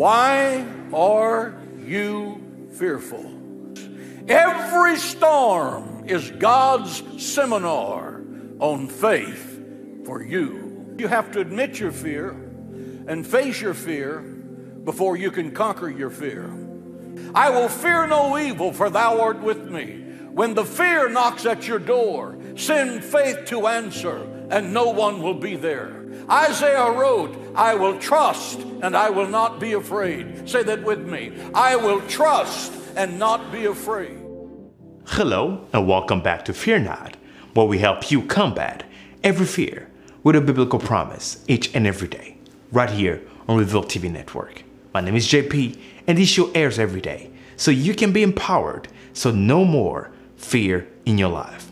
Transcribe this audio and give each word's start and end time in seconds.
Why 0.00 0.64
are 0.94 1.60
you 1.84 2.40
fearful? 2.78 3.22
Every 4.28 4.96
storm 4.96 6.04
is 6.06 6.30
God's 6.30 7.02
seminar 7.22 8.22
on 8.60 8.88
faith 8.88 9.60
for 10.06 10.22
you. 10.22 10.96
You 10.96 11.06
have 11.06 11.30
to 11.32 11.40
admit 11.40 11.78
your 11.78 11.92
fear 11.92 12.30
and 13.08 13.26
face 13.26 13.60
your 13.60 13.74
fear 13.74 14.20
before 14.20 15.18
you 15.18 15.30
can 15.30 15.50
conquer 15.50 15.90
your 15.90 16.08
fear. 16.08 16.50
I 17.34 17.50
will 17.50 17.68
fear 17.68 18.06
no 18.06 18.38
evil, 18.38 18.72
for 18.72 18.88
thou 18.88 19.20
art 19.20 19.40
with 19.40 19.70
me. 19.70 20.02
When 20.32 20.54
the 20.54 20.64
fear 20.64 21.10
knocks 21.10 21.44
at 21.44 21.68
your 21.68 21.78
door, 21.78 22.38
send 22.56 23.04
faith 23.04 23.44
to 23.48 23.66
answer, 23.66 24.26
and 24.48 24.72
no 24.72 24.88
one 24.88 25.20
will 25.20 25.34
be 25.34 25.56
there. 25.56 26.06
Isaiah 26.30 26.90
wrote, 26.90 27.36
I 27.54 27.74
will 27.74 27.98
trust 27.98 28.60
and 28.82 28.96
I 28.96 29.10
will 29.10 29.26
not 29.26 29.58
be 29.58 29.72
afraid. 29.72 30.48
Say 30.48 30.62
that 30.62 30.82
with 30.84 31.06
me. 31.06 31.32
I 31.52 31.74
will 31.74 32.00
trust 32.02 32.72
and 32.96 33.18
not 33.18 33.50
be 33.50 33.64
afraid. 33.66 34.18
Hello, 35.06 35.66
and 35.72 35.88
welcome 35.88 36.22
back 36.22 36.44
to 36.44 36.52
Fear 36.52 36.80
Not, 36.80 37.16
where 37.54 37.66
we 37.66 37.78
help 37.78 38.10
you 38.10 38.22
combat 38.22 38.84
every 39.24 39.46
fear 39.46 39.88
with 40.22 40.36
a 40.36 40.40
biblical 40.40 40.78
promise 40.78 41.44
each 41.48 41.74
and 41.74 41.86
every 41.86 42.06
day, 42.06 42.36
right 42.70 42.90
here 42.90 43.20
on 43.48 43.58
Reveal 43.58 43.82
TV 43.82 44.10
Network. 44.10 44.62
My 44.94 45.00
name 45.00 45.16
is 45.16 45.26
JP, 45.26 45.76
and 46.06 46.16
this 46.16 46.28
show 46.28 46.52
airs 46.52 46.78
every 46.78 47.00
day, 47.00 47.30
so 47.56 47.70
you 47.72 47.94
can 47.94 48.12
be 48.12 48.22
empowered 48.22 48.86
so 49.12 49.32
no 49.32 49.64
more 49.64 50.12
fear 50.36 50.86
in 51.04 51.18
your 51.18 51.30
life. 51.30 51.70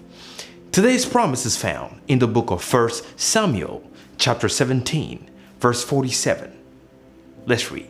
Today's 0.72 1.06
promise 1.06 1.46
is 1.46 1.56
found 1.56 2.00
in 2.08 2.18
the 2.18 2.26
book 2.26 2.50
of 2.50 2.72
1 2.72 2.90
Samuel, 3.16 3.88
chapter 4.16 4.48
17, 4.48 5.30
verse 5.60 5.84
47. 5.84 6.56
Let's 7.46 7.70
read. 7.70 7.88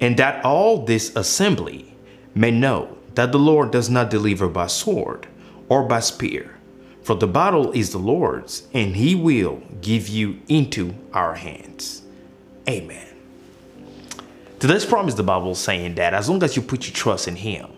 And 0.00 0.16
that 0.18 0.44
all 0.44 0.84
this 0.84 1.14
assembly 1.16 1.94
may 2.34 2.50
know 2.50 2.96
that 3.14 3.32
the 3.32 3.38
Lord 3.38 3.70
does 3.70 3.88
not 3.88 4.10
deliver 4.10 4.48
by 4.48 4.66
sword 4.66 5.26
or 5.68 5.84
by 5.84 6.00
spear, 6.00 6.56
for 7.02 7.14
the 7.14 7.26
battle 7.26 7.72
is 7.72 7.90
the 7.90 7.98
Lord's, 7.98 8.66
and 8.74 8.94
he 8.94 9.14
will 9.14 9.62
give 9.80 10.08
you 10.08 10.40
into 10.48 10.94
our 11.12 11.34
hands. 11.34 12.02
Amen. 12.68 13.06
Today's 14.58 14.84
promise, 14.84 15.14
the 15.14 15.22
Bible 15.22 15.52
is 15.52 15.58
saying 15.58 15.94
that 15.96 16.14
as 16.14 16.28
long 16.28 16.42
as 16.42 16.56
you 16.56 16.62
put 16.62 16.86
your 16.86 16.94
trust 16.94 17.28
in 17.28 17.36
him, 17.36 17.70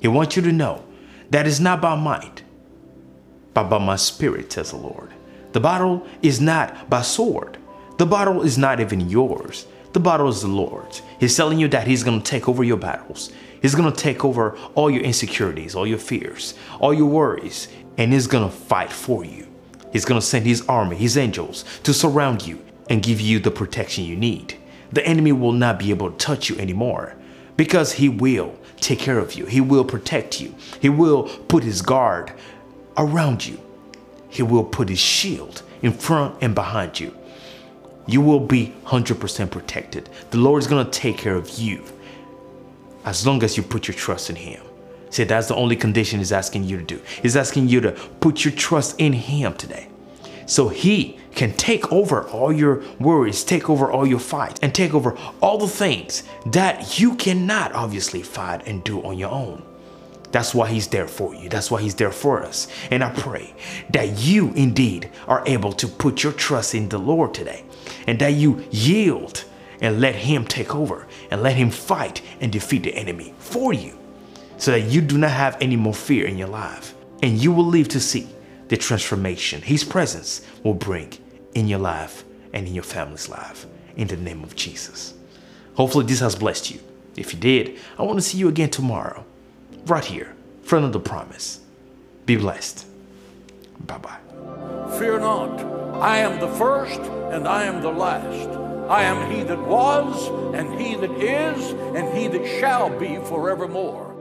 he 0.00 0.08
wants 0.08 0.36
you 0.36 0.42
to 0.42 0.52
know 0.52 0.84
that 1.30 1.46
it's 1.46 1.60
not 1.60 1.80
by 1.80 1.96
might, 1.96 2.42
but 3.54 3.64
by 3.64 3.78
my 3.78 3.96
spirit, 3.96 4.52
says 4.52 4.70
the 4.70 4.76
Lord. 4.76 5.10
The 5.52 5.60
battle 5.60 6.06
is 6.22 6.40
not 6.40 6.90
by 6.90 7.02
sword. 7.02 7.58
The 7.96 8.06
battle 8.06 8.42
is 8.42 8.58
not 8.58 8.80
even 8.80 9.08
yours. 9.08 9.66
The 9.92 10.00
battle 10.00 10.28
is 10.28 10.42
the 10.42 10.48
Lord's. 10.48 11.02
He's 11.20 11.36
telling 11.36 11.60
you 11.60 11.68
that 11.68 11.86
He's 11.86 12.02
going 12.02 12.20
to 12.20 12.24
take 12.28 12.48
over 12.48 12.64
your 12.64 12.76
battles. 12.76 13.30
He's 13.62 13.76
going 13.76 13.90
to 13.90 13.96
take 13.96 14.24
over 14.24 14.58
all 14.74 14.90
your 14.90 15.02
insecurities, 15.02 15.76
all 15.76 15.86
your 15.86 15.98
fears, 15.98 16.54
all 16.80 16.92
your 16.92 17.06
worries, 17.06 17.68
and 17.96 18.12
He's 18.12 18.26
going 18.26 18.48
to 18.48 18.54
fight 18.54 18.92
for 18.92 19.24
you. 19.24 19.46
He's 19.92 20.04
going 20.04 20.20
to 20.20 20.26
send 20.26 20.44
His 20.44 20.66
army, 20.68 20.96
His 20.96 21.16
angels, 21.16 21.64
to 21.84 21.94
surround 21.94 22.44
you 22.44 22.60
and 22.90 23.00
give 23.00 23.20
you 23.20 23.38
the 23.38 23.52
protection 23.52 24.04
you 24.04 24.16
need. 24.16 24.58
The 24.90 25.06
enemy 25.06 25.30
will 25.30 25.52
not 25.52 25.78
be 25.78 25.90
able 25.90 26.10
to 26.10 26.16
touch 26.16 26.50
you 26.50 26.58
anymore 26.58 27.14
because 27.56 27.92
He 27.92 28.08
will 28.08 28.58
take 28.80 28.98
care 28.98 29.20
of 29.20 29.34
you. 29.34 29.46
He 29.46 29.60
will 29.60 29.84
protect 29.84 30.40
you. 30.40 30.52
He 30.80 30.88
will 30.88 31.24
put 31.46 31.62
His 31.62 31.80
guard 31.80 32.32
around 32.96 33.46
you. 33.46 33.60
He 34.28 34.42
will 34.42 34.64
put 34.64 34.88
His 34.88 34.98
shield 34.98 35.62
in 35.80 35.92
front 35.92 36.36
and 36.40 36.56
behind 36.56 36.98
you 36.98 37.16
you 38.06 38.20
will 38.20 38.40
be 38.40 38.74
100% 38.84 39.50
protected. 39.50 40.08
The 40.30 40.38
Lord 40.38 40.62
is 40.62 40.68
going 40.68 40.84
to 40.84 40.90
take 40.90 41.18
care 41.18 41.36
of 41.36 41.58
you 41.58 41.84
as 43.04 43.26
long 43.26 43.42
as 43.42 43.56
you 43.56 43.62
put 43.62 43.88
your 43.88 43.94
trust 43.94 44.30
in 44.30 44.36
Him. 44.36 44.62
See, 45.10 45.24
that's 45.24 45.48
the 45.48 45.54
only 45.54 45.76
condition 45.76 46.18
He's 46.18 46.32
asking 46.32 46.64
you 46.64 46.78
to 46.78 46.84
do. 46.84 47.00
He's 47.22 47.36
asking 47.36 47.68
you 47.68 47.80
to 47.82 47.92
put 47.92 48.44
your 48.44 48.52
trust 48.54 48.96
in 48.98 49.12
Him 49.12 49.54
today. 49.54 49.88
So 50.46 50.68
He 50.68 51.18
can 51.34 51.52
take 51.52 51.90
over 51.92 52.28
all 52.28 52.52
your 52.52 52.82
worries, 52.98 53.44
take 53.44 53.70
over 53.70 53.90
all 53.90 54.06
your 54.06 54.18
fights, 54.18 54.60
and 54.62 54.74
take 54.74 54.92
over 54.94 55.16
all 55.40 55.58
the 55.58 55.68
things 55.68 56.24
that 56.46 56.98
you 56.98 57.16
cannot 57.16 57.72
obviously 57.72 58.22
fight 58.22 58.66
and 58.66 58.84
do 58.84 59.02
on 59.02 59.18
your 59.18 59.30
own. 59.30 59.62
That's 60.30 60.54
why 60.54 60.68
He's 60.68 60.88
there 60.88 61.06
for 61.06 61.34
you. 61.34 61.48
That's 61.48 61.70
why 61.70 61.80
He's 61.80 61.94
there 61.94 62.10
for 62.10 62.42
us. 62.42 62.66
And 62.90 63.04
I 63.04 63.10
pray 63.10 63.54
that 63.90 64.18
you 64.18 64.52
indeed 64.54 65.10
are 65.28 65.44
able 65.46 65.72
to 65.74 65.86
put 65.86 66.22
your 66.22 66.32
trust 66.32 66.74
in 66.74 66.88
the 66.88 66.98
Lord 66.98 67.32
today 67.34 67.64
and 68.06 68.18
that 68.18 68.34
you 68.34 68.64
yield 68.70 69.44
and 69.80 70.00
let 70.00 70.14
Him 70.14 70.46
take 70.46 70.74
over 70.74 71.06
and 71.30 71.42
let 71.42 71.56
Him 71.56 71.70
fight 71.70 72.22
and 72.40 72.52
defeat 72.52 72.82
the 72.82 72.94
enemy 72.94 73.34
for 73.38 73.72
you 73.72 73.98
so 74.56 74.70
that 74.70 74.82
you 74.82 75.00
do 75.00 75.18
not 75.18 75.30
have 75.30 75.56
any 75.60 75.76
more 75.76 75.94
fear 75.94 76.26
in 76.26 76.38
your 76.38 76.48
life 76.48 76.94
and 77.22 77.38
you 77.38 77.52
will 77.52 77.66
live 77.66 77.88
to 77.88 78.00
see 78.00 78.28
the 78.68 78.76
transformation 78.76 79.62
His 79.62 79.84
presence 79.84 80.42
will 80.62 80.74
bring 80.74 81.12
in 81.54 81.68
your 81.68 81.78
life 81.78 82.24
and 82.52 82.66
in 82.66 82.74
your 82.74 82.84
family's 82.84 83.28
life 83.28 83.66
in 83.96 84.08
the 84.08 84.16
name 84.16 84.42
of 84.42 84.56
Jesus. 84.56 85.14
Hopefully, 85.74 86.06
this 86.06 86.20
has 86.20 86.36
blessed 86.36 86.70
you. 86.70 86.80
If 87.16 87.32
you 87.32 87.40
did, 87.40 87.78
I 87.98 88.02
want 88.02 88.18
to 88.18 88.22
see 88.22 88.38
you 88.38 88.48
again 88.48 88.70
tomorrow 88.70 89.24
right 89.86 90.04
here, 90.04 90.34
front 90.62 90.84
of 90.84 90.92
the 90.92 91.00
promise. 91.00 91.60
Be 92.26 92.36
blessed. 92.36 92.86
Bye 93.86 93.98
bye. 93.98 94.98
Fear 94.98 95.20
not. 95.20 95.73
I 96.00 96.18
am 96.18 96.40
the 96.40 96.48
first 96.48 97.00
and 97.00 97.48
I 97.48 97.64
am 97.64 97.82
the 97.82 97.90
last. 97.90 98.48
I 98.88 99.04
am 99.04 99.30
he 99.30 99.42
that 99.44 99.66
was 99.66 100.28
and 100.54 100.80
he 100.80 100.94
that 100.96 101.10
is 101.12 101.70
and 101.96 102.16
he 102.16 102.28
that 102.28 102.46
shall 102.60 102.90
be 102.98 103.16
forevermore. 103.16 104.13